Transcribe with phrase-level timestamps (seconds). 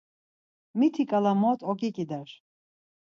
[0.77, 2.29] Mitiǩala mot oǩiǩider!